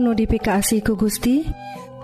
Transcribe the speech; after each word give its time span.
notifikasi 0.00 0.80
ku 0.80 0.96
Gusti. 0.96 1.44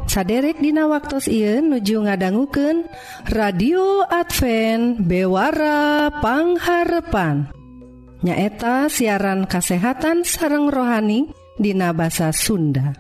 Saderek 0.07 0.63
Dina 0.63 0.87
waktu 0.87 1.19
Ieu 1.35 1.67
nuju 1.67 2.07
ngadangguken 2.07 2.87
radio 3.35 4.07
Advent 4.07 5.03
bewarapangharpan 5.03 7.51
nyaeta 8.23 8.87
siaran 8.87 9.51
kasehatan 9.51 10.23
sareng 10.23 10.71
rohani 10.71 11.27
Dina 11.59 11.91
bahasa 11.91 12.31
Sunda. 12.31 12.95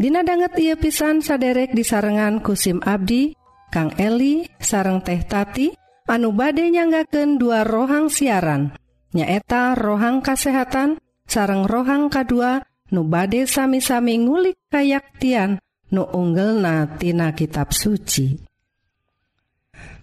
Dina 0.00 0.24
banget 0.24 0.56
ia 0.60 0.76
pisan 0.76 1.24
saderek 1.24 1.72
disarengan 1.72 2.44
kusim 2.44 2.84
Abdi 2.84 3.32
Kang 3.70 3.94
Eli 3.96 4.44
sareng 4.58 5.00
teh 5.04 5.22
tati 5.24 5.72
anu 6.10 6.34
bade 6.34 6.66
nyanggaken 6.68 7.38
dua 7.38 7.62
rohang 7.62 8.10
siaran. 8.10 8.74
Nyaeta 9.14 9.78
rohang 9.78 10.22
kasehatan 10.22 10.98
sareng 11.26 11.66
rohang 11.66 12.10
K2 12.10 12.62
nu 12.90 13.06
bade 13.06 13.46
sami-sami 13.46 14.18
ngulik 14.18 14.58
kayaktian 14.70 15.58
nu 15.90 16.06
unggelnatina 16.06 17.34
kitab 17.34 17.74
suci. 17.74 18.50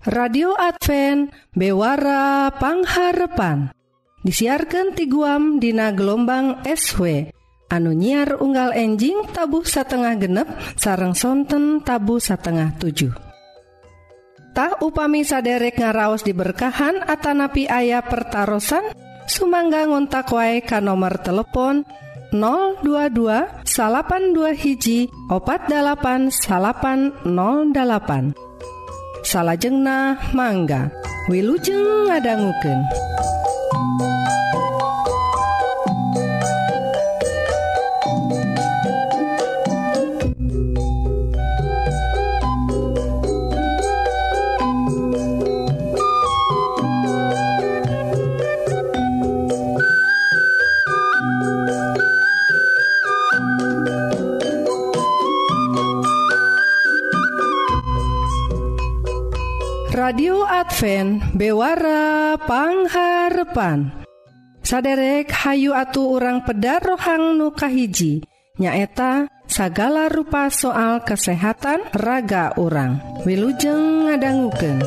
Radio 0.07 0.55
Advent 0.55 1.35
bewarapangharepan 1.51 3.75
disiarkan 4.23 4.95
ti 4.95 5.11
guam 5.11 5.59
dina 5.59 5.91
gelombang 5.91 6.63
SW 6.63 7.27
anu 7.67 7.91
nyiar 7.91 8.39
unggal 8.39 8.71
enjing 8.71 9.27
tabuh 9.35 9.67
satengah 9.67 10.15
genep 10.15 10.47
sarang 10.79 11.11
sonten 11.11 11.83
tabu 11.83 12.23
satengah 12.23 12.79
7 12.79 13.11
Tah 14.55 14.79
upami 14.81 15.21
saderek 15.21 15.77
ngaraos 15.77 16.25
diberkahan 16.25 17.05
Atanapi 17.05 17.69
ayah 17.69 18.01
pertaran 18.01 18.57
Sumangga 19.27 19.85
ngontak 19.85 20.33
wae 20.33 20.63
ka 20.63 20.79
nomor 20.79 21.19
telepon 21.19 21.83
022 22.31 23.63
82 23.63 24.51
hiji 24.61 25.09
opat 25.31 25.61
8808 25.71 28.35
salahjengnah 29.23 30.35
mangga 30.35 30.91
Wilujeng 31.27 32.07
ngadangguken 32.07 32.79
Adva 61.37 61.53
bewarapangharpan 62.41 63.93
saderek 64.65 65.29
Hayu 65.29 65.69
Atu 65.69 66.17
orang 66.17 66.41
peda 66.41 66.81
rohang 66.81 67.37
nukahiji 67.37 68.25
nyaeta 68.57 69.29
sagala 69.45 70.09
rupa 70.09 70.49
soal 70.49 71.05
kesehatan 71.05 71.85
raga 71.93 72.57
orang 72.57 72.97
Wiujeng 73.21 74.09
ngadangguken 74.09 74.81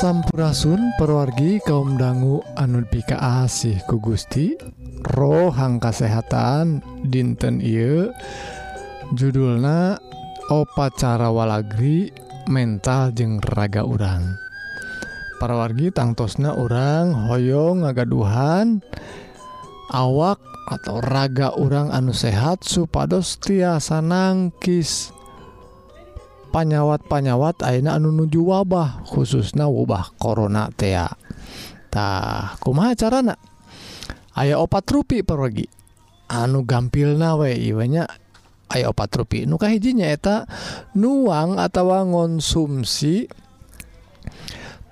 Sampurasun 0.00 0.81
perwargi 1.02 1.58
kaum 1.66 1.98
dangu 1.98 2.46
anu 2.54 2.86
asih 3.18 3.74
ku 3.90 3.98
Gusti 3.98 4.54
rohang 5.02 5.82
kasehatan 5.82 6.78
dinten 7.02 7.58
I 7.58 8.06
judulna 9.10 9.98
opacara 10.46 11.26
walagri 11.34 12.14
mental 12.46 13.10
jeng 13.18 13.42
raga 13.42 13.82
urang. 13.82 14.22
Perwargi 15.42 15.90
tangtosna 15.90 16.54
orang 16.54 17.26
hoyong 17.26 17.82
ngagaduhan 17.82 18.78
awak 19.90 20.38
atau 20.70 21.02
raga 21.02 21.50
urang 21.58 21.90
anu 21.90 22.14
sehat 22.14 22.62
supados 22.62 23.42
tiasa 23.42 23.98
nangkis. 23.98 25.10
panyawat-panyawat 26.52 27.64
Aina 27.64 27.96
anu 27.96 28.12
nuju 28.12 28.44
wabah 28.44 29.02
khususnya 29.08 29.66
wabah 29.66 30.12
korona 30.20 30.68
teatah 30.76 32.60
kuma 32.60 32.92
carana? 32.92 33.40
Aya 34.36 34.60
opat 34.60 34.84
rupi 34.92 35.24
pergi 35.24 35.64
anu 36.28 36.64
gampil 36.68 37.16
nawe 37.16 37.50
iwanya 37.56 38.04
aya 38.68 38.92
opat 38.92 39.10
rupi. 39.16 39.48
Nuka 39.48 39.72
hijinya 39.72 40.08
eta 40.08 40.44
nuang 40.92 41.56
atau 41.56 41.88
ngonsumsi 41.88 43.28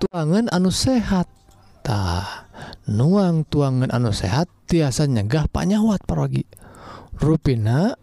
tuangan 0.00 0.48
anu 0.48 0.72
sehattah 0.72 2.50
nuang 2.88 3.44
tuangan 3.44 3.92
anu 3.92 4.10
sehat 4.10 4.48
tiasa 4.66 5.04
nyegah 5.06 5.46
panyawat 5.52 6.04
pergi 6.08 6.44
ruina 7.20 7.94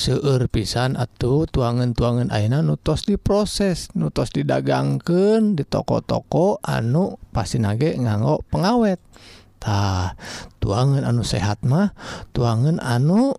seueur 0.00 0.48
pisan 0.48 0.96
atau 0.96 1.44
tuangan-tuangan 1.44 2.32
aina 2.32 2.64
nutos 2.64 3.04
diproses 3.04 3.92
nutos 3.92 4.32
didagangken 4.32 5.60
di 5.60 5.64
toko-toko 5.68 6.56
anu 6.64 7.20
pasti 7.36 7.60
nage 7.60 8.00
nganggo 8.00 8.40
pengawettah 8.48 10.16
tuangan 10.56 11.04
anu 11.04 11.20
sehat 11.20 11.60
mah 11.68 11.92
tuangan 12.32 12.80
anu 12.80 13.36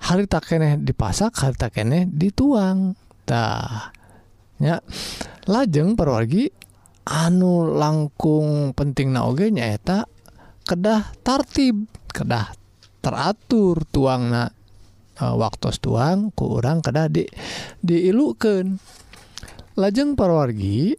hari 0.00 0.24
tak 0.24 0.48
keeh 0.48 0.80
dipasak 0.80 1.36
hari 1.36 1.60
tak 1.60 1.76
keeh 1.76 2.08
dituangtahnya 2.08 4.80
lajeng 5.44 6.00
perwargi 6.00 6.48
anu 7.04 7.76
langkung 7.76 8.72
penting 8.72 9.12
naoge 9.12 9.52
nyaeta 9.52 10.08
kedah 10.64 11.12
tartib 11.20 11.84
kedah 12.08 12.56
teratur 13.04 13.84
tuang 13.92 14.32
na 14.32 14.56
Ah, 15.18 15.34
waktu 15.34 15.74
tuang 15.82 16.30
ke 16.30 16.46
orang 16.46 16.78
diilukan 17.82 18.78
lajeng 19.74 20.14
parwargi 20.14 20.94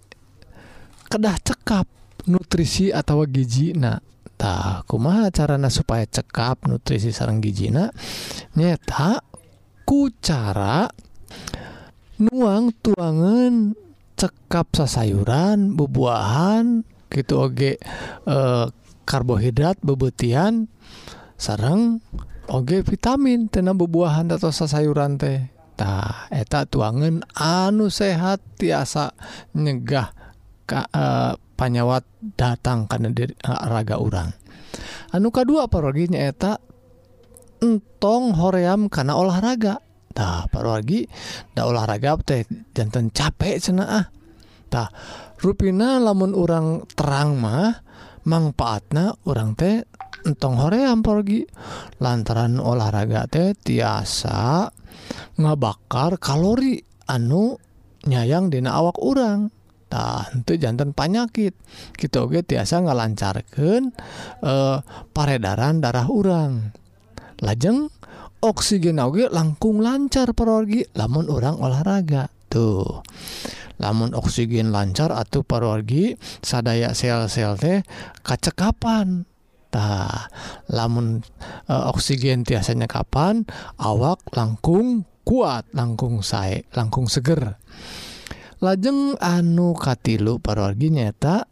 kedah 1.08 1.40
cekap 1.40 1.88
nutrisi 2.28 2.92
atau 2.92 3.24
gijina 3.24 4.04
tah 4.36 4.84
kumaha 4.92 5.32
carana 5.32 5.72
supaya 5.72 6.04
cekap 6.04 6.68
nutrisi 6.68 7.16
sarang 7.16 7.40
gijina 7.40 7.96
nyeta 8.60 9.24
ku 9.88 10.12
cara 10.20 10.92
nuang 12.20 12.76
tuangan 12.84 13.72
cekap 14.20 14.76
sasayuran 14.76 15.80
bebuahan 15.80 16.84
gitu 17.08 17.48
oge 17.48 17.80
e, 18.28 18.38
karbohidrat 19.08 19.80
bebetian 19.80 20.68
sarang 21.40 22.04
Oke 22.50 22.82
vitamin 22.82 23.46
tena 23.46 23.78
bebuahan 23.78 24.26
atau 24.34 24.50
sayuran 24.50 25.22
tehtah 25.22 26.28
eta 26.34 26.66
tuangan 26.66 27.22
anu 27.38 27.94
sehat 27.94 28.42
tiasa 28.58 29.14
nyegah 29.54 30.18
Ka, 30.70 30.86
eh, 30.86 31.34
panyawat 31.58 32.06
datang 32.38 32.86
karena 32.86 33.10
diri, 33.10 33.34
eh, 33.34 33.62
raga 33.70 33.98
orang 33.98 34.30
anu 35.14 35.34
kedua 35.34 35.66
paroginya 35.66 36.22
eta 36.22 36.62
entong 37.60 38.36
hoream 38.40 38.88
karena 38.88 39.20
olahraga. 39.20 39.84
Nah 40.20 40.52
parogi 40.52 41.08
da 41.56 41.64
olahraga 41.64 42.20
teh 42.20 42.44
jantan 42.76 43.08
capek 43.08 43.56
cena 43.62 43.86
ah. 43.88 44.06
Tah 44.68 44.92
rupina 45.40 45.96
lamun 45.98 46.36
orang 46.36 46.84
terang 46.92 47.40
mah 47.40 47.82
manfaatna 48.28 49.16
orang 49.24 49.56
teh 49.56 49.88
entong 50.30 50.62
hoream 50.62 51.02
porgi 51.02 51.50
lantaran 51.98 52.62
olahraga 52.62 53.26
teh 53.26 53.58
tiasa 53.58 54.70
ngabakar 55.42 56.22
kalori. 56.22 56.86
Anu 57.10 57.58
nyayang 58.06 58.54
dina 58.54 58.78
awak 58.78 59.02
urang. 59.02 59.50
Nah, 59.90 60.22
itu 60.30 60.54
jantan 60.62 60.94
panyakit. 60.94 61.58
Kita 61.98 62.22
oke 62.22 62.46
tiasa 62.46 62.86
ngalancarkan 62.86 63.82
eh, 64.46 64.78
peredaran 65.10 65.82
darah 65.82 66.06
urang. 66.06 66.70
Lajeng 67.42 67.90
oksigen 68.46 69.02
oge 69.02 69.26
langkung 69.34 69.82
lancar 69.82 70.38
perorgi. 70.38 70.86
Lamun 70.94 71.34
orang 71.34 71.58
olahraga 71.58 72.30
tuh. 72.46 73.02
Lamun 73.80 74.12
oksigen 74.12 74.76
lancar 74.76 75.10
atau 75.16 75.42
perorgi 75.42 76.14
sadaya 76.44 76.92
sel-sel 76.92 77.56
teh 77.56 77.80
kacekapan 78.28 79.24
tah 79.70 80.30
lamun 80.70 81.22
e, 81.70 81.74
oksigen 81.74 82.46
tiasanya 82.46 82.90
kapan 82.90 83.46
awak 83.78 84.22
langkung 84.34 85.06
kuat 85.24 85.70
langkung 85.74 86.26
saya 86.26 86.66
langkung 86.74 87.06
seger. 87.06 87.58
Lajeng 88.60 89.16
anu 89.24 89.72
katilu 89.72 90.42
parorgi 90.44 90.92
nyata 90.92 91.48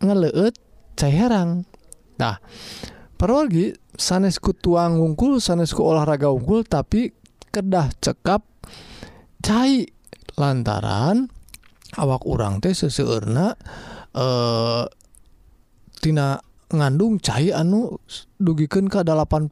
ngeleut 0.00 0.54
cairan 0.96 1.68
nah 2.16 2.40
parorgi 3.20 3.76
sanesku 3.92 4.56
tuang 4.56 5.00
ungkul 5.00 5.40
sanesku 5.40 5.84
olahraga 5.84 6.32
unggul 6.32 6.64
tapi 6.64 7.12
kedah 7.52 7.92
cekap 8.00 8.44
cair 9.44 9.92
lantaran 10.36 11.28
awak 11.96 12.24
orang 12.28 12.60
teh 12.60 12.76
seseurna 12.76 13.56
eh 14.16 14.84
tina 16.00 16.40
ngandung 16.66 17.22
cair 17.22 17.54
anu 17.54 18.02
dugiken 18.42 18.90
ke 18.90 19.06
80% 19.06 19.50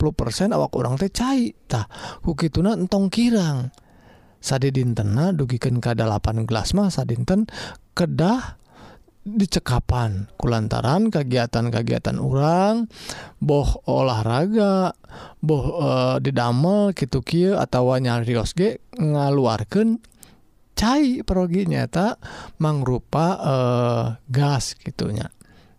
awak 0.50 0.74
orang 0.74 0.98
teh 0.98 1.10
cairtah 1.10 1.86
kuki 2.26 2.50
tuna 2.50 2.74
entong 2.74 3.06
kirang. 3.12 3.70
Sad 4.44 4.68
dintena 4.68 5.32
dugiken 5.32 5.80
ke 5.80 5.96
8 5.96 6.44
gelas 6.44 6.76
masa 6.76 7.08
dinten 7.08 7.48
kedah 7.96 8.60
dicekapan 9.24 10.28
kulantaran 10.36 11.08
kegiatan-kegiatan 11.08 12.20
orang 12.20 12.92
boh 13.40 13.80
olahraga 13.88 14.92
boh 15.40 15.64
e, 15.80 15.88
didamel 16.20 16.92
gitu 16.92 17.24
Ki 17.24 17.56
atau 17.56 17.96
nyarios 17.96 18.52
ge 18.52 18.84
ngaluarkan 19.00 19.96
cair 20.76 21.24
perogi 21.24 21.64
nyata 21.64 22.20
mangrupa 22.60 23.26
e, 23.40 23.54
gas 24.28 24.76
gitunya 24.76 25.32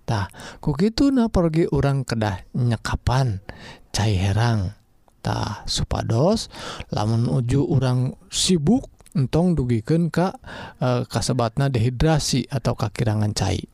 tah 0.06 0.30
gitu 0.62 1.10
na 1.10 1.28
pergi 1.28 1.66
orang 1.74 2.06
kedah 2.06 2.46
nyekapan 2.54 3.42
cair 3.90 4.32
herangtah 4.32 5.66
supados 5.66 6.48
lamun 6.94 7.28
uju 7.28 7.66
orang 7.66 8.14
sibuk 8.30 8.88
entong 9.18 9.58
dugiken 9.58 10.14
Ka 10.14 10.38
e, 10.78 11.10
kasebatna 11.10 11.74
dehidrasi 11.74 12.46
atau 12.48 12.78
kakirangan 12.78 13.34
cair 13.34 13.66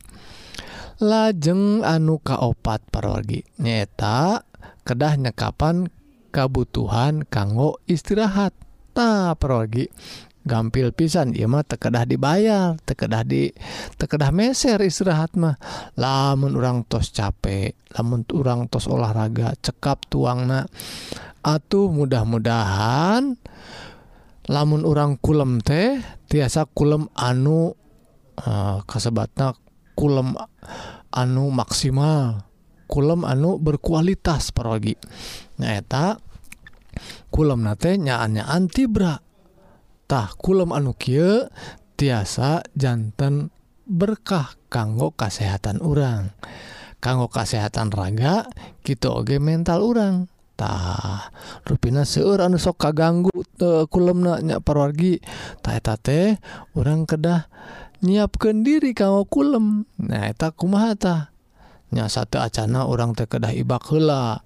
lajeng 1.04 1.84
anu 1.84 2.24
kaopat 2.24 2.88
parogi 2.88 3.44
nyeta 3.60 4.48
kedah 4.88 5.20
nyekapan 5.20 5.90
kabutuhan 6.32 7.28
kanggo 7.28 7.78
istirahat. 7.86 8.56
Ta 8.92 9.40
pergi 9.40 9.88
gampil 10.42 10.90
pisan 10.90 11.38
ia 11.38 11.46
mah 11.46 11.62
tekedah 11.62 12.06
dibayar 12.10 12.74
tekedah 12.82 13.22
di 13.22 13.54
tekedah 13.98 14.34
meser 14.34 14.82
istirahat 14.82 15.38
mah. 15.38 15.58
Lamun 15.98 16.58
urang 16.58 16.86
tos 16.86 17.14
capek 17.14 17.78
lamun 17.98 18.26
urang 18.34 18.66
tos 18.72 18.88
olahraga 18.88 19.54
cekap 19.60 20.08
tuangna 20.10 20.66
atuh 21.46 21.90
mudah-mudahan 21.90 23.38
lamun 24.50 24.82
urang 24.88 25.22
kulem 25.22 25.62
teh 25.62 26.02
tiasa 26.26 26.66
kulem 26.72 27.10
anu 27.14 27.78
uh, 28.42 28.82
kasebatna 28.90 29.54
kulem 29.94 30.34
anu 31.14 31.54
maksimal 31.54 32.48
kulem 32.90 33.24
anu 33.24 33.62
berkualitas 33.62 34.52
perogi 34.52 34.98
nyaeta 35.62 36.20
kulem 37.32 37.64
nate 37.64 37.96
nyaan-nyaan 37.96 38.68
tibra. 38.68 39.31
kulum 40.36 40.76
anu 40.76 40.92
Ky 40.92 41.48
tiasa 41.96 42.68
jantan 42.76 43.48
berkah 43.88 44.60
kanggo 44.68 45.16
kesehatan 45.16 45.80
urang. 45.80 46.36
Kanggo 47.00 47.32
kesehatan 47.32 47.90
raga 47.96 48.46
gitu 48.84 49.10
oge 49.10 49.42
mental 49.42 49.82
orangtah 49.82 51.32
ruina 51.66 52.04
seueur 52.06 52.46
anu 52.46 52.60
sok 52.60 52.78
kaganggu 52.78 53.32
teh 53.56 53.88
kulemna 53.88 54.44
nya 54.44 54.60
parwargi. 54.60 55.24
Taeta 55.64 55.96
teh 55.96 56.36
orang 56.76 57.08
kedah 57.08 57.48
nyiapkan 58.04 58.68
diri 58.68 58.92
kanggo 58.92 59.24
kulem. 59.26 59.88
Naheta 59.96 60.52
kumahata 60.52 61.32
nya 61.96 62.12
satu 62.12 62.44
acana 62.44 62.84
orang 62.84 63.16
teh 63.16 63.26
kedah 63.32 63.56
ibak 63.56 63.88
hela 63.90 64.44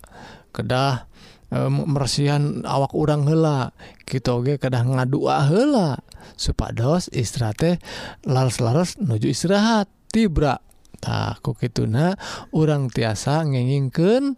kedah 0.56 1.12
Eh, 1.54 1.70
meresihan 1.70 2.66
awak 2.66 2.98
urang 2.98 3.30
hela 3.30 3.70
gitu 4.10 4.42
oge 4.42 4.58
kedah 4.58 4.82
ngadua 4.82 5.46
hela 5.46 6.02
supados 6.34 7.06
istirahat 7.14 7.78
laras-laras 8.26 8.98
nuju 8.98 9.30
istirahat 9.30 9.86
tibra. 10.10 10.58
Nah 11.06 11.38
kukituna 11.46 12.18
urang 12.50 12.90
tiasa 12.90 13.46
ngengingkeun 13.46 14.34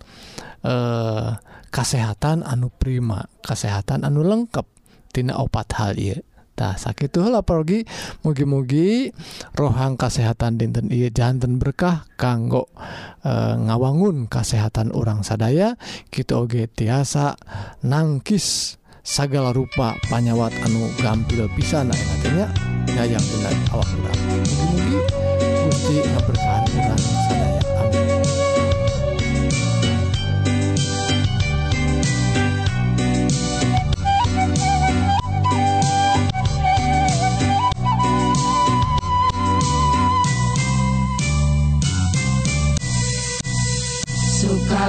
eh 0.67 1.29
kasehatan 1.71 2.43
anu 2.43 2.75
prima 2.75 3.23
kasehatan 3.39 4.03
anu 4.03 4.27
lengkap 4.27 4.67
tina 5.15 5.39
opat 5.39 5.67
hal 5.79 5.95
ieu. 5.95 6.19
tah 6.57 6.73
sakit 6.73 7.13
lah 7.21 7.45
pergi 7.45 7.85
mugi-mugi 8.25 9.13
rohang 9.53 9.93
kesehatan 9.93 10.57
dinten 10.57 10.89
I 10.89 11.13
jantan 11.13 11.61
berkah 11.61 12.09
kanggo 12.17 12.73
e, 13.21 13.31
ngawangun 13.61 14.25
kesehatan 14.25 14.89
orang 14.97 15.21
sadaya. 15.21 15.77
Kita 16.09 16.41
oge 16.41 16.65
tiasa 16.65 17.37
nangkis 17.85 18.81
segala 19.05 19.53
rupa 19.53 19.93
panyawat 20.09 20.51
anu 20.65 20.89
gampil 20.97 21.45
pisan 21.53 21.93
nah 21.93 22.01
artinya 22.17 22.49
yang 23.05 23.21
benar 23.21 23.53
awak 23.77 23.87
benar. 23.93 24.15
Mugi-mugi 24.25 24.97
Gusti 25.69 25.95
ngaberkahan 26.01 26.63
orang 26.73 27.01
sadaya. 27.05 27.61
Amin. 27.77 28.16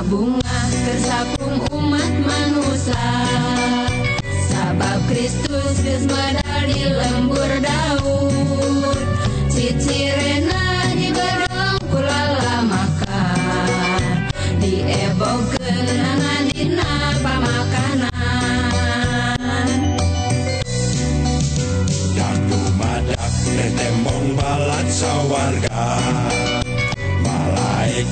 bunga 0.07 0.59
tersapung 0.71 1.59
umat 1.75 2.13
manusia. 2.23 3.11
Sabab 4.47 5.01
Kristus 5.11 5.83
gesmada 5.83 6.67
di 6.71 6.87
lembur 6.87 7.51
daun 7.59 8.95
cicirena 9.51 10.95
di 10.95 11.11
bedong 11.11 11.83
kulala 11.91 12.63
maka 12.69 13.27
diebokeun 14.63 16.18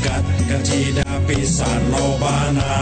dekat 0.07 0.23
kecida 0.47 1.11
pisan 1.27 1.83
lobana 1.91 2.79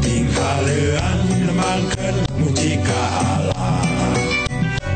tinggalan 0.00 1.20
lemangkan 1.44 2.16
mujika 2.40 3.02
Allah 3.20 3.84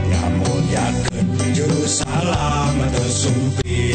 namun 0.08 0.62
yakin 0.72 1.26
juru 1.52 1.84
salam 1.84 2.80
tersumpi 2.96 3.92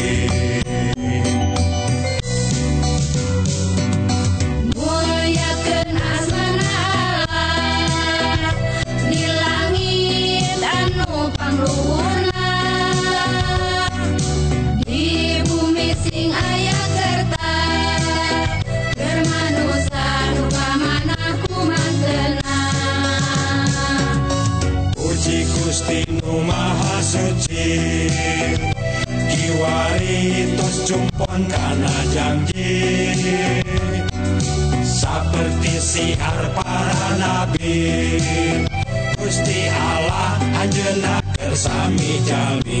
karena 31.32 31.96
janji 32.12 32.76
seperti 34.84 35.72
siar 35.80 36.52
para 36.52 37.08
nabi 37.16 38.20
Gusti 39.16 39.64
Allah 39.72 40.36
anjena 40.60 41.24
kersami 41.32 42.20
jami 42.28 42.71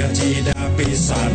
ketika 0.00 0.56
pisar. 0.76 1.28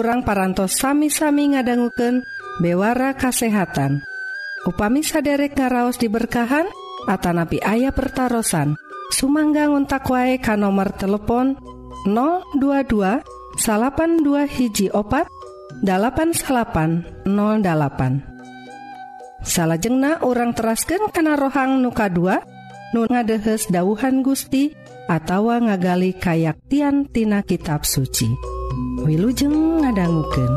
urang 0.00 0.24
parantos 0.24 0.80
sami-sami 0.80 1.52
ngadangguken 1.52 2.24
bewara 2.64 3.12
kasehatan. 3.12 4.00
Upami 4.64 5.00
saderek 5.00 5.56
ngaraos 5.56 5.96
diberkahan 5.96 6.68
Atanapi 7.08 7.64
ayah 7.64 7.96
pertaran 7.96 8.76
Sumangga 9.08 9.72
ngontak 9.72 10.04
wae 10.12 10.36
ka 10.36 10.54
nomor 10.60 10.92
telepon 10.92 11.56
022 12.04 13.24
salapan 13.56 14.20
dua 14.20 14.44
hiji 14.44 14.92
opat 14.92 15.24
8808 15.80 17.24
Salajengna 19.40 20.20
orang 20.20 20.52
terasken 20.52 21.08
kana 21.08 21.40
rohang 21.40 21.80
nuka 21.80 22.12
2 22.12 22.92
nu 22.92 23.08
ngadehes 23.08 23.72
dauhan 23.72 24.20
Gusti 24.20 24.76
atawa 25.08 25.56
ngagali 25.58 26.12
kayaktian 26.20 27.08
tina 27.08 27.40
kitab 27.40 27.88
suci. 27.88 28.59
wilujeng 29.04 29.80
ngadangguken. 29.80 30.52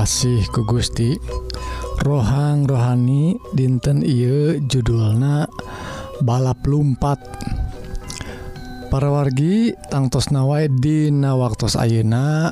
asih 0.00 0.48
ku 0.48 0.64
Gusti. 0.64 1.20
Rohang 2.00 2.64
rohani 2.64 3.36
dinten 3.52 4.00
Ieu 4.00 4.56
judulna 4.64 5.44
balap 6.24 6.64
lumpat. 6.64 7.20
Para 8.88 9.12
wargi 9.12 9.76
tangtos 9.92 10.32
nawai 10.32 10.72
Dina 10.72 11.36
waktu 11.36 11.68
Ayeuna 11.76 12.48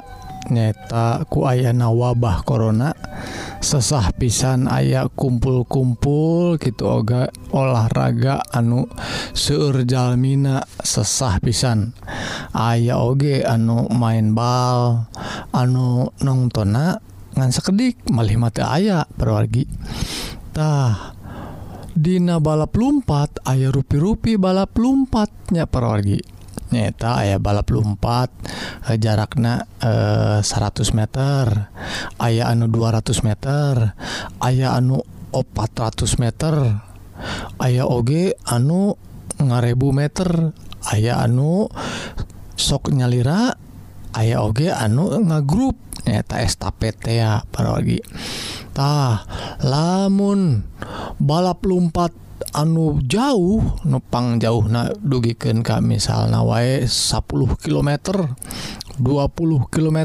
nyata 0.52 1.25
ku 1.28 1.49
ayana 1.49 1.88
wabah 1.88 2.45
korona 2.45 2.93
sesah 3.61 4.12
pisan 4.17 4.64
aya 4.69 5.09
kumpul-kumpul 5.12 6.57
gitu 6.61 6.85
oga 6.88 7.33
olahraga 7.52 8.45
anu 8.52 8.93
seurjalmina 9.33 10.69
sesah 10.85 11.40
pisan. 11.40 11.97
Aya 12.52 13.00
oge 13.00 13.40
anu 13.40 13.88
main 13.88 14.37
bal 14.37 15.09
anu 15.57 16.12
nongtona 16.21 17.09
ngan 17.38 17.54
sekedik 17.54 18.02
melihat 18.11 18.66
aya 18.66 19.07
perwargitah 19.07 21.14
Dina 21.99 22.38
balap 22.38 22.78
lumpat 22.78 23.42
air 23.42 23.75
rui-rupi 23.75 24.38
balap 24.38 24.78
lumpatnya 24.78 25.66
perwargi. 25.66 26.23
Nyata 26.71 27.26
aya 27.26 27.42
balap 27.42 27.75
lumpat 27.75 28.30
eh, 28.87 28.95
jarakna 28.95 29.66
eh, 29.83 30.38
100 30.38 30.95
meter. 30.95 31.75
Aya 32.23 32.54
anu 32.54 32.71
200 32.71 33.26
meter 33.26 33.99
aya 34.38 34.78
anu 34.78 35.02
400 35.35 36.23
meter. 36.23 36.54
Aya 37.59 37.83
OG 37.83 38.38
anu 38.47 38.95
ngarebu 39.42 39.90
meter. 39.90 40.54
Aya 40.95 41.18
anu 41.18 41.66
sok 42.54 42.95
nyalira 42.95 43.59
aya 44.14 44.38
OG 44.38 44.71
anu 44.71 45.18
ngagrup. 45.18 45.88
nyata 46.09 46.41
estafet 46.41 46.97
ya 47.05 47.45
paragitah 47.53 49.29
lamun 49.61 50.65
balap 51.21 51.61
lumpat 51.69 52.17
anu 52.57 53.03
jauh 53.05 53.61
nupang 53.85 54.41
jauh 54.41 54.65
na 54.65 54.88
dugiken 55.05 55.61
kami 55.61 56.00
misalnya 56.00 56.41
wae 56.41 56.88
10 56.88 57.29
km 57.61 57.91
20 58.99 59.69
km 59.69 59.99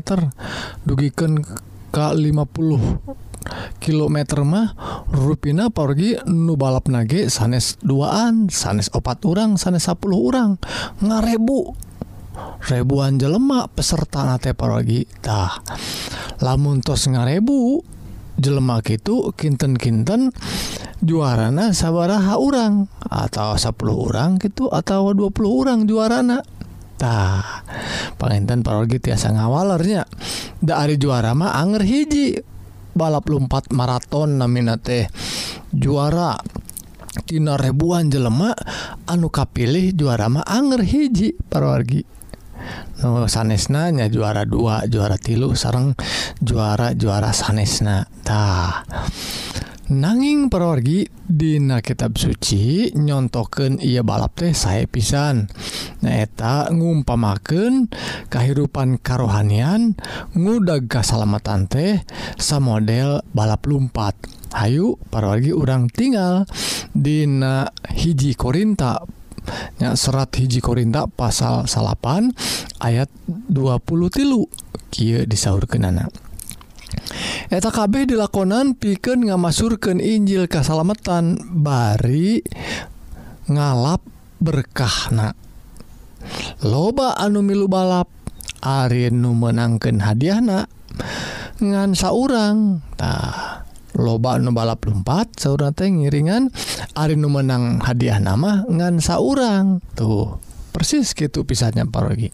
dugiken 0.84 1.42
ke 1.94 2.06
50 2.12 3.24
kilometer 3.84 4.48
mah 4.48 4.74
ruina 5.12 5.68
pergi 5.70 6.16
nu 6.28 6.56
balap 6.56 6.88
nage 6.88 7.28
sanes 7.28 7.78
duaan 7.84 8.48
sanes 8.48 8.88
opat 8.96 9.20
urang 9.28 9.60
sanes 9.60 9.86
10 9.92 10.00
urang. 10.10 10.56
Ngarebu 11.04 11.76
ribuan 12.70 13.20
jelemak 13.22 13.74
peserta 13.76 14.26
nate 14.26 14.54
Lamun 16.44 16.82
tos 16.84 17.08
ngarebu 17.08 17.84
jelemak 18.38 18.90
itu 18.90 19.32
kinten-kinten 19.38 20.34
juarana 21.04 21.76
sabaraha 21.76 22.40
orang 22.40 22.90
atau 23.06 23.54
10 23.54 23.76
orang 23.92 24.42
gitu 24.42 24.72
atau 24.72 25.14
20 25.14 25.30
orang 25.46 25.80
juaranatah 25.86 27.44
pengenten 28.18 28.66
paragi 28.66 28.98
tiasa 28.98 29.36
ngawalernya. 29.36 30.08
Dari 30.64 30.96
juara 30.98 31.36
mah 31.36 31.60
anger 31.60 31.84
hiji 31.84 32.40
balap 32.96 33.28
lumpat 33.30 33.70
maraton 33.76 34.40
namina 34.40 34.80
teh 34.80 35.06
juara. 35.70 36.40
Tina 37.22 37.62
ribuan 37.62 38.10
jelemak 38.10 38.58
anu 39.06 39.30
kapilih 39.30 39.94
juarama 39.94 40.42
Anger 40.50 40.82
hiji 40.82 41.38
parwargi 41.38 42.02
no, 43.04 43.30
sanesnanya 43.30 44.10
juara 44.10 44.48
dua 44.48 44.88
juara 44.88 45.20
tilu 45.20 45.54
sarang 45.54 45.94
juara 46.40 46.96
juara 46.98 47.30
sanesna. 47.36 48.08
Tah. 48.24 48.88
Nanging 49.94 50.48
perorgi 50.48 51.06
Dina 51.28 51.84
kitab 51.84 52.16
suci 52.16 52.96
nyontoken 52.96 53.84
ia 53.84 54.00
balap 54.00 54.40
teh 54.40 54.56
saya 54.56 54.88
pisan. 54.88 55.52
Neta 56.00 56.72
ngumpamaken 56.72 57.92
kehidupan 58.32 58.98
karohanian 59.04 60.00
ngudag 60.34 60.88
salamatan 61.04 61.68
teh 61.68 62.00
sa 62.40 62.64
model 62.64 63.22
balap 63.36 63.68
lumpat. 63.68 64.16
Ayu 64.54 65.02
parwargi 65.10 65.52
urang 65.52 65.90
tinggal 65.90 66.46
Dina 66.94 67.68
hiji 67.90 68.38
Korinta. 68.38 69.02
Nya 69.82 69.98
serat 70.00 70.32
hiji 70.40 70.64
Korinta 70.64 71.10
pasal 71.10 71.68
salapan 71.68 72.32
ayat 72.80 73.12
20 73.50 73.82
tilu. 74.14 74.48
Ki 74.94 75.26
disaur 75.26 75.66
kenana 75.66 76.08
eta 77.54 77.70
kabeh 77.70 78.10
dilakonan 78.10 78.74
piken 78.78 79.30
ngamasurkan 79.30 80.02
Injil 80.02 80.50
kesalamatan 80.50 81.38
bari 81.62 82.42
ngalap 83.46 84.02
berkahna. 84.42 85.36
Loba 86.64 87.20
anu 87.20 87.44
milu 87.44 87.68
balap 87.68 88.08
Ari 88.64 89.12
nu 89.12 89.36
menangkan 89.36 90.00
hadiahna 90.00 90.72
ngansa 91.60 92.16
orangtah 92.16 93.68
loba 93.98 94.38
nu 94.42 94.54
balap 94.54 94.86
lumpat 94.86 95.38
sauna 95.38 95.70
teh 95.74 95.90
ngiringan 95.90 96.50
Ari 96.94 97.18
nu 97.18 97.30
menang 97.30 97.82
hadiah 97.82 98.22
nama 98.22 98.66
ngan 98.70 99.02
saurang. 99.02 99.82
Tuh 99.98 100.38
persis 100.74 101.14
gitu 101.14 101.46
pisahnya 101.46 101.86
parogi 101.86 102.34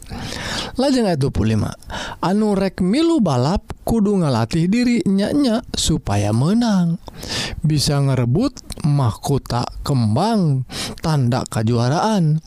lajeng 0.80 1.12
itu 1.12 1.28
pulima 1.28 1.76
anu 2.24 2.56
rek 2.56 2.80
milu 2.80 3.20
balap 3.20 3.68
kudu 3.84 4.16
ngalatih 4.24 4.72
diri 4.72 5.04
nyanya 5.04 5.60
supaya 5.76 6.32
menang. 6.32 7.04
Bisa 7.60 8.00
ngerebut 8.00 8.56
mahkota 8.88 9.68
kembang 9.84 10.64
tanda 11.04 11.44
kejuaraan 11.52 12.40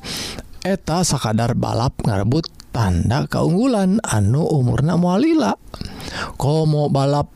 eta 0.65 1.05
sakadar 1.05 1.53
balap 1.53 1.93
ngarebut 2.01 2.49
tanda 2.73 3.29
keunggulan 3.29 4.01
anu 4.01 4.49
umurna 4.49 4.97
mualila 4.97 5.55
komo 6.41 6.89
balap 6.89 7.29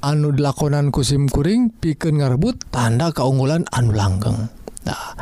anu 0.00 0.32
dilakonan 0.32 0.88
kusimkuring 0.88 1.70
piken 1.76 2.24
ngarebut 2.24 2.72
tanda 2.72 3.12
keunggulan 3.12 3.68
anu 3.70 3.92
langgeng. 3.92 4.48
Nah, 4.88 5.12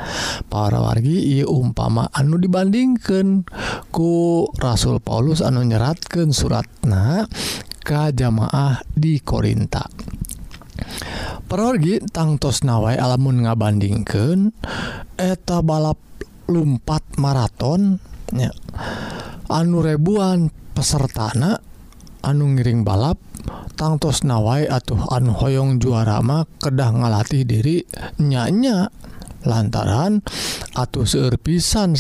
para 0.46 0.78
wargi 0.78 1.42
ia 1.42 1.46
umpama 1.50 2.06
anu 2.14 2.38
dibandingkan 2.38 3.42
ku 3.90 4.46
Rasul 4.62 5.02
Paulus 5.02 5.42
anu 5.42 5.66
nyeratkan 5.66 6.30
suratna 6.30 7.26
ke 7.82 8.14
jamaah 8.14 8.78
di 8.94 9.18
Korinta. 9.18 9.82
Pergi 11.46 12.02
tangtos 12.10 12.62
nawai 12.62 12.98
alamun 12.98 13.42
ngabandingkan 13.46 14.54
eta 15.18 15.62
balap 15.62 15.98
lumpat 16.46 17.02
maraton 17.18 17.98
nya 18.32 18.50
anu 19.46 19.84
ribuan 19.84 20.50
pesertana 20.74 21.60
anu 22.26 22.56
ngiring 22.56 22.82
balap 22.82 23.20
tangtos 23.76 24.24
nawai 24.24 24.66
atuh 24.66 24.98
anu 25.12 25.36
Hoong 25.36 25.78
juarama 25.78 26.48
kedah 26.58 26.90
ngalatih 26.90 27.44
diri 27.46 27.84
nyanya. 28.18 28.90
Lantaran 29.46 30.26
atuh 30.74 31.06
seerpisan 31.06 31.94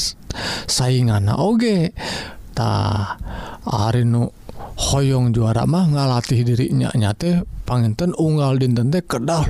saingan 0.66 1.30
ogetah 1.30 3.22
Arnu 3.62 4.34
Hoong 4.76 5.30
juara 5.30 5.62
mah 5.62 5.86
ngalatih 5.86 6.42
dirinya 6.42 6.90
nyate 6.90 7.46
panginten 7.62 8.18
unggal 8.18 8.58
dintente 8.58 8.98
kedah 9.06 9.46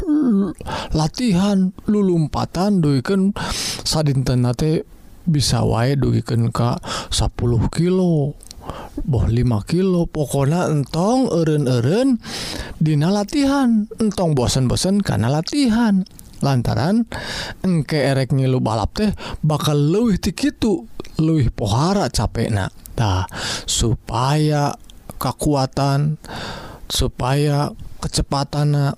latihan 0.93 1.73
lulumpatan 1.89 2.85
duiken 2.85 3.33
sadintennate 3.83 4.85
bisa 5.27 5.67
wae 5.67 5.99
dugiken 5.99 6.55
Ka 6.55 6.79
10 7.11 7.35
kilo 7.75 8.35
boh 9.07 9.27
5 9.29 9.71
kilo. 9.71 10.07
Pokona 10.09 10.71
entong 10.71 11.31
eren-eren 11.31 12.19
Dina 12.79 13.13
latihan. 13.13 13.87
Entong 13.99 14.35
bosen-bosen 14.35 15.03
karena 15.03 15.31
latihan. 15.31 16.03
Lantaran 16.45 17.09
engke 17.65 17.97
erek 17.97 18.37
ngilu 18.37 18.61
balap 18.61 18.93
teh 18.93 19.09
bakal 19.41 19.81
luwih 19.81 20.21
tikitu 20.21 20.85
luwih 21.17 21.49
pohara 21.49 22.13
capek 22.13 22.53
naktah 22.53 23.25
supaya 23.65 24.77
kekuatan 25.17 26.21
supaya 26.93 27.73
kecepatan 28.05 28.93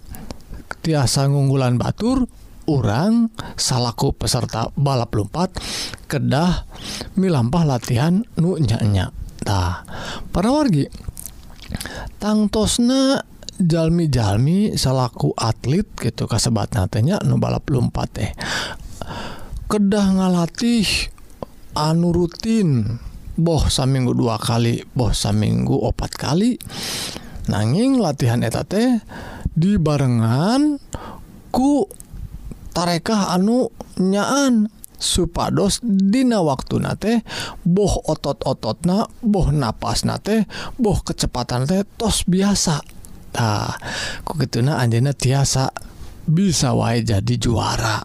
tiasa 0.82 1.30
ngunggulan 1.30 1.78
Batur 1.78 2.26
orang 2.68 3.32
salahku 3.56 4.12
peserta 4.12 4.68
balap 4.76 5.16
lumpat 5.16 5.56
kedah 6.06 6.68
milampah 7.16 7.64
latihan 7.64 8.22
nunyanyatah 8.36 9.88
para 10.30 10.48
wargi? 10.52 10.86
Tangtosna 12.20 13.24
Jami-jalmi 13.58 14.78
salahku 14.78 15.34
atlet 15.34 15.82
gitu 15.98 16.30
kasebat 16.30 16.78
natenya 16.78 17.18
nu 17.26 17.42
balap 17.42 17.66
lumpat 17.66 18.06
teh. 18.14 18.30
Kedah 19.66 20.14
ngalatih 20.14 20.86
anu 21.74 22.14
rutin 22.14 22.86
boh 23.34 23.66
saminggu 23.66 24.14
dua 24.14 24.38
kali 24.38 24.86
boh 24.94 25.10
saminggu 25.10 25.74
opat 25.74 26.14
kali. 26.14 26.54
Nanging 27.50 27.98
latihan 27.98 28.46
eta 28.46 28.62
teh 28.62 29.02
di 29.58 29.74
barengan 29.74 30.78
ku 31.50 31.82
tarekah 32.72 33.34
anu 33.34 33.72
nyaan 33.98 34.68
supados 34.98 35.78
dina 35.86 36.42
waktu 36.42 36.82
nate 36.82 37.12
boh 37.62 38.02
otot-otot 38.10 38.82
na 38.82 39.06
boh 39.22 39.54
napas 39.54 40.02
nate 40.02 40.50
boh 40.74 40.98
kecepatan 41.06 41.64
teh 41.70 41.86
tos 41.96 42.26
biasa. 42.26 42.82
Nah, 43.38 43.70
kok 44.26 44.34
gitu 44.42 44.66
na 44.66 44.82
anjena 44.82 45.14
tiasa. 45.14 45.70
bisa 46.28 46.76
wae 46.76 47.00
jadi 47.00 47.34
juara. 47.40 48.04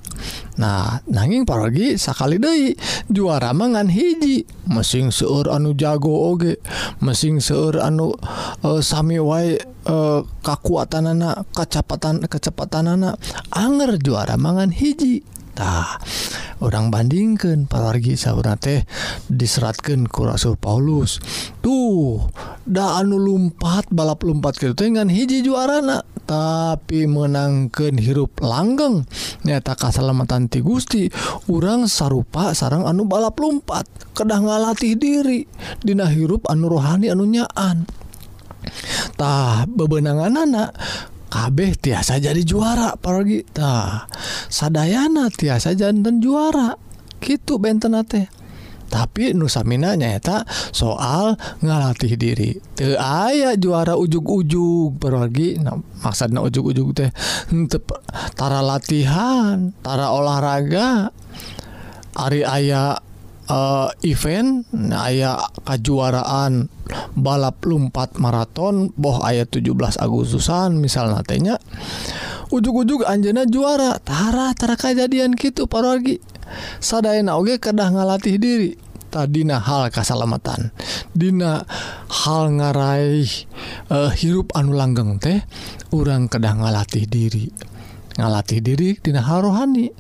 Nah 0.57 1.03
nanging 1.12 1.43
paragi 1.43 1.99
sakali 1.99 2.39
Dei 2.39 2.73
juara 3.12 3.51
mangan 3.51 3.91
hiji. 3.91 4.47
Mesin 4.71 5.12
seur 5.12 5.51
anu 5.51 5.75
jago 5.75 6.31
oge 6.31 6.57
mesin 7.03 7.43
seur 7.43 7.83
anu 7.83 8.15
uh, 8.63 8.79
Sami 8.79 9.19
wae 9.19 9.59
eh, 9.59 9.91
uh, 9.91 10.23
kekuatan 10.39 11.12
anak 11.12 11.43
kecepatan 11.51 12.23
kecepatan 12.31 12.95
anak 12.95 13.19
Anger 13.51 13.99
juara 13.99 14.39
mangan 14.39 14.71
hijitah 14.71 15.99
orang 16.63 16.88
bandingkan 16.88 17.67
palargi 17.67 18.15
sauna 18.15 18.56
teh 18.56 18.88
diseratkan 19.28 20.08
ku 20.08 20.23
Rasul 20.23 20.56
Paulus. 20.56 21.19
Tuh 21.60 22.23
da 22.63 23.04
anu 23.04 23.19
lumpat 23.19 23.91
balap 23.91 24.23
lumpat 24.23 24.56
ke 24.56 24.71
dengan 24.71 25.12
hiji 25.12 25.43
juarana 25.43 26.08
tapi 26.23 27.04
menangkan 27.04 27.99
hirup 27.99 28.39
langgeng. 28.39 29.04
Nyata 29.43 29.76
kasalamatan 29.76 30.47
ti 30.47 30.63
Gusti 30.63 31.12
urang 31.52 31.91
sarupa 31.91 32.56
sarang 32.56 32.88
anu 32.88 33.04
balap 33.04 33.36
lumpat 33.36 33.84
kedah 34.15 34.39
ngalatih 34.39 34.95
diri 34.95 35.43
dina 35.84 36.08
hirup 36.08 36.47
anu 36.47 36.71
rohani 36.71 37.12
anu 37.12 37.28
tah 39.19 39.67
bebenangan 39.67 40.34
anak 40.47 40.71
kabeh 41.34 41.74
tiasa 41.74 42.22
jadi 42.22 42.46
juara 42.46 42.93
para 42.93 43.26
kita 43.26 44.06
Sadayana 44.54 45.34
tiasa 45.34 45.74
jantan 45.74 46.22
juara. 46.22 46.78
Gitu 47.17 47.58
benten 47.58 47.98
teh 48.06 48.30
tapi 48.93 49.34
Nusaminanya 49.34 50.22
tak 50.22 50.46
soal 50.69 51.34
ngalatih 51.65 52.13
diri. 52.13 52.62
Ke 52.78 52.93
aya 53.02 53.58
juara 53.58 53.98
ujug-ujug 53.98 55.02
pergi 55.02 55.58
maksud 56.06 56.30
ujug-ujug 56.30 56.93
tehtara 56.93 58.62
latihantara 58.62 60.13
olahraga. 60.13 61.10
Ari 62.13 62.46
aya 62.46 63.02
Uh, 63.43 63.91
event 64.08 64.63
aya 64.96 65.36
kejuaraan 65.67 66.72
balap 67.13 67.62
lumpat 67.65 68.17
maraton 68.17 68.89
boh 68.97 69.21
ayat 69.21 69.49
17 69.54 70.02
Agustusan 70.02 70.78
misal 70.78 71.13
natenya 71.13 71.62
ug-ujug 72.54 73.06
Anjena 73.06 73.45
juara 73.49 73.97
taratara 74.02 74.78
kejadian 74.78 75.34
gitu 75.38 75.65
parogi 75.65 76.21
saddaina 76.80 77.38
Oge 77.38 77.58
kedah 77.58 77.89
ngalatih 77.93 78.38
diri. 78.38 78.71
Tadidina 79.13 79.62
hal 79.62 79.93
kesalamatan 79.93 80.73
Dina 81.13 81.62
hal 82.10 82.49
ngarai 82.49 83.21
uh, 83.93 84.10
eh, 84.10 84.12
hirup 84.17 84.49
anu 84.58 84.73
langgeng 84.73 85.21
teh 85.21 85.38
orang 85.93 86.26
kedah 86.26 86.58
ngalatih 86.58 87.06
diri. 87.06 87.45
Ngalatih 88.17 88.60
diri 88.65 88.97
Dina 88.97 89.21
hal 89.21 89.45
rohani. 89.45 89.93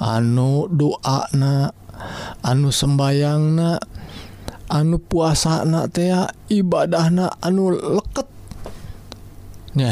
Anu 0.00 0.72
doana 0.72 1.68
anu 2.44 2.68
sembayang 2.72 3.42
na 3.56 3.76
anu 4.70 4.98
puasa 4.98 5.64
na 5.64 5.86
ibadah 6.50 7.10
na 7.12 7.30
anu 7.42 7.70
leketnya 7.74 8.34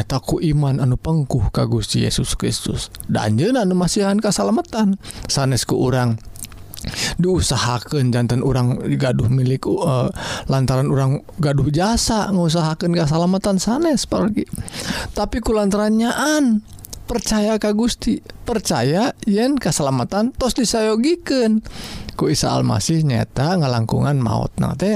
takku 0.07 0.41
iman 0.43 0.83
anu 0.83 0.97
pengkuh 0.99 1.51
kagus 1.55 1.95
Yesus 1.95 2.35
Kristus. 2.35 2.91
Dan 3.07 3.39
anu 3.39 3.75
masihan 3.79 4.19
kesalamatan 4.19 4.99
sanesku 5.31 5.79
urang 5.79 6.19
diusahakan 7.17 8.13
jantan 8.13 8.45
orang 8.45 8.77
gaduh 9.01 9.29
milik 9.33 9.65
uh, 9.65 10.13
lantaran 10.53 10.93
orang 10.93 11.25
gaduh 11.41 11.73
jasa 11.73 12.29
ngusahakan 12.29 12.93
kesalamatan 12.93 13.57
sanes 13.57 14.05
pergi. 14.05 14.45
Tapi 15.17 15.41
kulantaranyaan 15.41 16.61
percaya 17.05 17.61
Ka 17.61 17.71
Gusti 17.77 18.21
percaya 18.49 19.13
yen 19.29 19.57
keselamatan 19.61 20.35
tos 20.35 20.57
disayogiken 20.57 21.65
ku 22.15 22.31
Isa 22.31 22.55
Almasih 22.55 23.03
nyata 23.03 23.59
ngalangkungan 23.59 24.23
maut 24.23 24.55
na 24.59 24.79
teh 24.79 24.95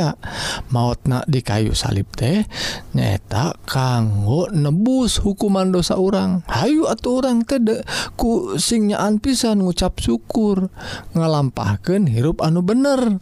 maut 0.70 1.02
na 1.04 1.26
di 1.26 1.42
kayu 1.42 1.74
salib 1.74 2.06
teh 2.14 2.46
nyata 2.94 3.58
kanggo 3.66 4.46
nebus 4.54 5.18
hukuman 5.20 5.74
dosa 5.74 5.98
orang 5.98 6.40
Hayu 6.48 6.88
atau 6.88 7.20
orang 7.20 7.44
tede 7.44 7.84
ku 8.16 8.56
singnyaaan 8.56 9.20
pisan 9.20 9.62
ngucap 9.62 10.00
syukur. 10.00 10.72
Ngalampahkan 11.12 12.08
hirup 12.08 12.40
anu 12.40 12.64
bener. 12.64 13.20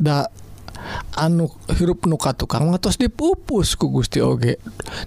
Da 0.00 0.32
anu 1.16 1.50
hirup 1.74 2.06
nuka 2.06 2.34
tukang 2.34 2.70
ngatos 2.70 2.96
dipupus 3.00 3.74
ku 3.76 3.90
Gusti 3.90 4.22
Oge. 4.22 4.58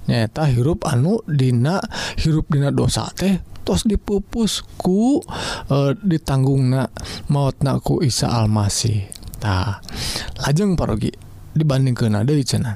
Nyata 0.08 0.50
hirup 0.50 0.86
anu 0.88 1.22
Dina 1.28 1.80
hirup 2.20 2.50
Dina 2.50 2.70
dosa 2.70 3.08
teh 3.14 3.40
tos 3.64 3.88
dipupus 3.88 4.62
ku 4.76 5.24
e, 5.72 5.96
ditanggung 6.04 6.68
na 6.68 6.84
maut 7.32 7.56
naku 7.64 8.04
Isa 8.04 8.28
Almasitah 8.28 9.80
lajeng 10.44 10.76
parogi 10.76 11.10
dibanding 11.56 11.96
ke 11.96 12.12
nada 12.12 12.36
di 12.36 12.44
cena 12.44 12.76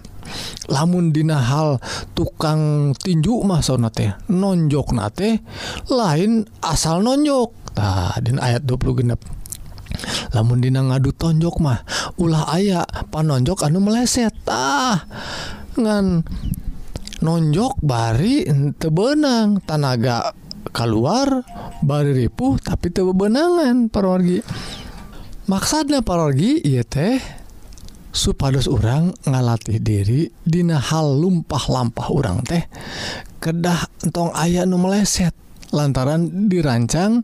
lamun 0.67 1.11
Dina 1.15 1.39
hal 1.39 1.79
tukang 2.15 2.91
tinju 2.95 3.43
masona 3.43 3.91
teh 3.91 4.11
nonjok 4.31 4.87
nate 4.95 5.43
lain 5.91 6.43
asal 6.63 7.03
nonjok. 7.03 7.49
Tah 7.77 8.17
ayat 8.17 8.65
20 8.65 8.99
genep. 9.05 9.21
lamun 10.33 10.59
Dina 10.61 10.81
ngadu 10.83 11.13
tonjok 11.13 11.55
mah 11.61 11.81
ulah 12.19 12.49
aya 12.51 12.83
panonjok 12.85 13.65
anu 13.65 13.79
meleset. 13.83 14.33
Ah 14.47 15.05
ngan 15.77 16.25
nonjok 17.21 17.81
bari 17.81 18.47
teu 18.77 18.93
beunang. 18.93 19.61
Tanaga 19.65 20.33
keluar 20.71 21.47
bari 21.81 22.25
ripuh 22.25 22.59
tapi 22.59 22.91
teu 22.91 23.15
benangan 23.15 23.87
parorgi 23.87 24.43
maksudnya 25.47 26.03
parorgi 26.03 26.59
iya 26.59 26.83
teh 26.83 27.17
supados 28.11 28.67
orang 28.67 29.13
ngalatih 29.23 29.79
diri 29.79 30.27
dina 30.43 30.81
hal 30.81 31.21
lumpah-lampah 31.21 32.07
orang 32.09 32.41
teh. 32.43 32.65
Kedah 33.37 34.03
entong 34.03 34.33
ayah 34.33 34.65
nu 34.65 34.81
meleset 34.81 35.31
lantaran 35.69 36.49
dirancang 36.49 37.21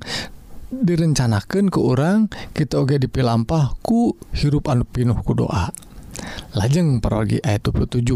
direncanakan 0.82 1.70
ke 1.70 1.78
orang 1.78 2.34
kita 2.58 2.82
oge 2.82 2.98
dipilampah 2.98 3.78
ku 3.86 4.18
hirup 4.34 4.72
anu 4.74 4.88
pinuh 4.88 5.20
ku 5.22 5.38
doa. 5.38 5.70
Lajeng 6.54 7.02
parogi 7.02 7.42
ayat 7.42 7.66
27 7.66 8.14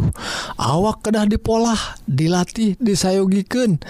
awak 0.62 1.02
kedah 1.02 1.26
dipolah 1.26 1.98
dilatih 2.06 2.78
disayogiken 2.78 3.82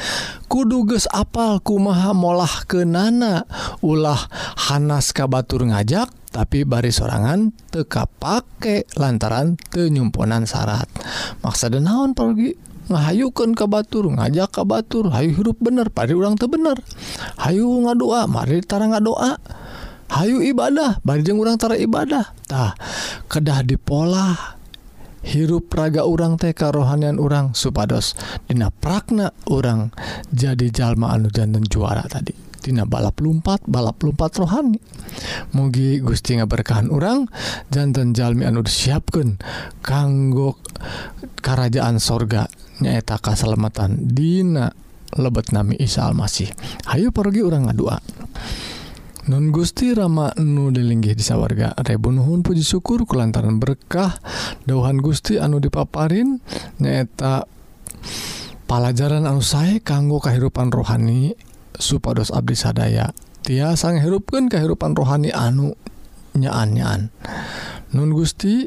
kudu 0.47 0.87
geus 0.87 1.05
apal 1.11 1.59
kumaha 1.59 2.15
molah 2.15 2.63
ke 2.65 2.87
nana 2.87 3.43
ulah 3.83 4.17
hanas 4.71 5.11
kabatur 5.11 5.67
ngajak 5.67 6.07
tapi 6.31 6.63
bari 6.63 6.89
sorangan 6.89 7.51
teka 7.71 8.07
pake 8.07 8.87
lantaran 8.99 9.59
tenyumponan 9.69 10.47
syarat. 10.47 10.87
Maksa 11.43 11.71
naon 11.73 12.15
parogi? 12.15 12.66
ngahayukan 12.87 13.53
ka 13.53 13.67
Batur 13.67 14.11
ngajak 14.11 14.49
ka 14.51 14.63
Batur 14.63 15.11
Hayu 15.11 15.35
hirup 15.35 15.59
bener 15.59 15.91
pada 15.91 16.15
urang 16.15 16.39
tuh 16.39 16.51
bener. 16.51 16.79
Hayu 17.39 17.67
ngadoa 17.87 18.25
Mari 18.27 18.63
tara 18.63 18.87
ngadoa. 18.87 19.39
Hayu 20.07 20.39
ibadah 20.39 21.03
Banjeng 21.03 21.35
urang 21.35 21.59
tara 21.59 21.75
ibadahtah 21.75 22.79
kedah 23.27 23.59
di 23.67 23.75
pola 23.75 24.55
hirup 25.19 25.67
raga 25.75 26.07
urang 26.07 26.39
TK 26.39 26.71
rohanian 26.71 27.19
urang 27.19 27.51
supados 27.51 28.15
Dina 28.47 28.71
pragna 28.71 29.35
orang 29.51 29.91
jadi 30.31 30.71
jalma 30.71 31.11
anu 31.11 31.27
jantan 31.27 31.67
juara 31.67 32.07
tadi. 32.07 32.47
Dina 32.67 32.83
balap 32.83 33.23
lumpat 33.23 33.63
balap 33.63 33.99
lumpat 34.03 34.35
rohani. 34.43 34.79
Mugi 35.55 36.03
Gusti 36.03 36.35
berkahan 36.35 36.91
orang 36.91 37.31
jantan 37.71 38.11
Jalmi 38.11 38.43
Anu 38.43 38.59
disiapkan 38.65 39.39
kanggo 39.79 40.59
kerajaan 41.39 42.01
sorga. 42.01 42.46
nyaeta 42.81 43.17
kasalamatan 43.17 44.13
Dina 44.13 44.69
lebet 45.15 45.55
nami 45.55 45.79
Isa 45.79 46.05
Almasih. 46.05 46.51
Hayu 46.91 47.15
pergi 47.15 47.41
orang 47.41 47.71
ngadua. 47.71 47.97
Nun 49.27 49.51
Gusti 49.51 49.91
Rama 49.91 50.31
nu 50.39 50.71
dilinggih 50.71 51.11
di 51.11 51.19
sawarga 51.19 51.75
Rebunuhun 51.75 52.47
puji 52.47 52.63
syukur 52.63 53.03
kulantaran 53.03 53.59
berkah 53.59 54.15
dauhan 54.63 55.03
Gusti 55.03 55.35
anu 55.35 55.59
dipaparin 55.59 56.39
nyaeta 56.79 57.43
pelajaran 58.71 59.27
anu 59.27 59.43
saya 59.43 59.83
kanggo 59.83 60.23
kehidupan 60.23 60.71
rohani 60.71 61.35
supados 61.75 62.31
abdi 62.31 62.55
sadaya. 62.55 63.11
Tiasa 63.43 63.95
ngehirupkan 63.95 64.47
kehidupan 64.47 64.95
rohani 64.95 65.35
anu 65.35 65.75
nyaan-nyaan. 66.35 67.11
Nun 67.95 68.11
Gusti 68.15 68.63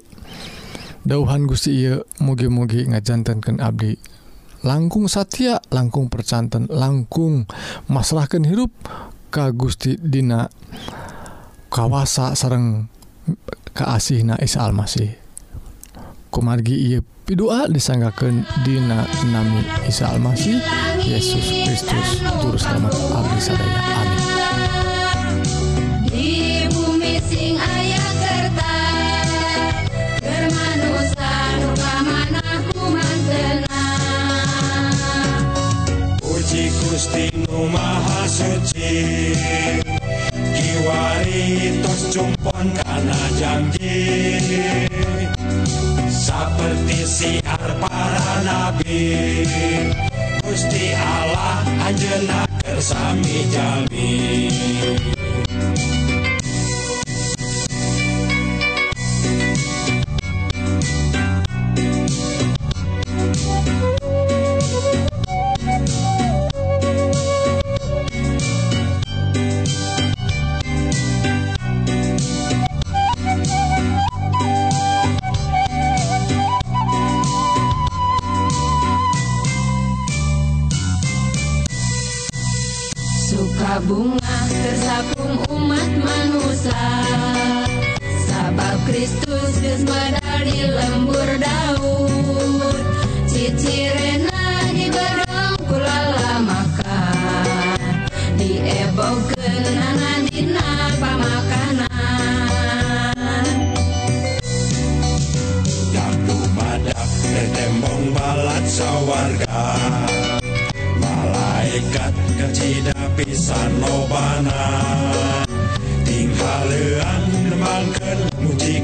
dauhan 1.05 1.49
Gusti 1.49 1.85
Iye 1.85 2.05
mugi-mugi 2.21 2.89
ngajantankan 2.89 3.61
Abdi. 3.61 3.97
Langkung 4.61 5.09
Satya 5.09 5.57
langkung 5.73 6.13
percanten 6.13 6.69
langkung 6.69 7.49
masalahkan 7.89 8.45
hirup 8.45 8.69
Ka 9.33 9.57
Gusti 9.57 9.97
Dina 9.97 10.53
kawasa 11.73 12.37
sareng 12.37 12.37
sarang 12.37 12.67
keasihna 13.73 14.37
Isa 14.43 14.67
Almasih. 14.67 15.17
Kumargi 16.29 16.77
Iye 16.77 16.99
pidua 17.25 17.67
disanggakan 17.67 18.45
Dina 18.67 19.07
nami 19.33 19.65
Isa 19.89 20.11
Almasih 20.13 20.61
Yesus 21.03 21.47
Kristus 21.67 22.21
Juru 22.45 22.59
Selamat 22.59 22.95
Abdi 22.95 23.41
Sadaya. 23.41 23.81
Amin. 24.05 24.20
Agustino 37.01 37.65
Maha 37.73 38.29
Suci 38.29 39.33
Kiwari 40.53 41.81
tos 41.81 42.13
cumpon 42.13 42.69
kana 42.77 43.17
janji 43.41 44.37
Seperti 46.13 47.01
siar 47.09 47.73
para 47.81 48.45
nabi. 48.45 49.49
Gusti 50.45 50.93
Allah 50.93 51.65
anjena 51.89 52.45
kersami 52.61 53.49
jami. 53.49 55.20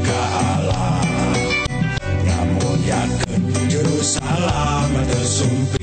ka 0.04 0.20
Allah 0.56 1.00
namun 2.26 2.78
yakin 2.84 3.42
juru 3.70 3.96
salam 4.02 4.90
tersumpi 5.08 5.75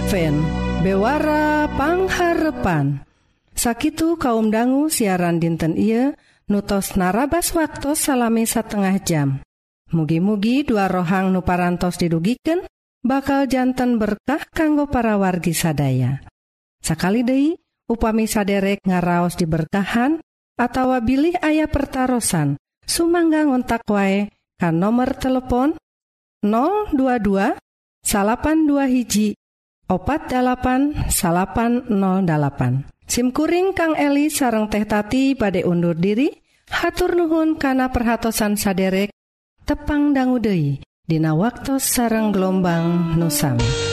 Advent 0.00 0.40
Bewara 0.80 1.68
Pangharepan. 1.76 3.04
Sakitu 3.52 4.16
kaum 4.16 4.48
dangu 4.48 4.88
siaran 4.88 5.36
dinten 5.36 5.76
iya 5.76 6.16
nutos 6.48 6.96
narabas 6.96 7.52
waktu 7.52 7.92
salami 7.92 8.48
setengah 8.48 8.96
jam. 9.04 9.44
Mugi-mugi 9.92 10.64
dua 10.64 10.88
rohang 10.88 11.36
nuparantos 11.36 12.00
didugiken 12.00 12.64
bakaljantan 13.04 14.00
berkah 14.00 14.40
kanggo 14.48 14.88
para 14.88 15.20
wargi 15.20 15.52
sadaya. 15.52 16.24
Sakali 16.80 17.20
Dei 17.20 17.52
upami 17.84 18.24
saderek 18.24 18.80
ngaraos 18.88 19.36
diberkahan 19.36 20.16
atau 20.56 20.96
bilih 21.04 21.36
ayah 21.44 21.68
pertaran 21.68 22.56
sumangga 22.88 23.44
ngontak 23.44 23.84
wae 23.84 24.32
kan 24.56 24.80
nomor 24.80 25.12
telepon 25.12 25.76
022 26.40 27.52
82 28.00 28.96
hiji 28.96 29.36
opat808 29.90 31.10
SIMkuring 33.10 33.74
Kang 33.74 33.98
Eli 33.98 34.30
sarang 34.30 34.70
teh 34.70 34.86
tati 34.86 35.34
pada 35.34 35.58
undur 35.66 35.98
diri 35.98 36.30
hatur 36.70 37.18
nuhun 37.18 37.58
kana 37.58 37.90
perhatsan 37.90 38.54
saderek 38.54 39.10
tepang 39.66 40.14
danggudehi 40.14 40.86
Dina 41.10 41.34
waktu 41.34 41.82
sarang 41.82 42.30
gelombang 42.30 43.18
Nusantara. 43.18 43.89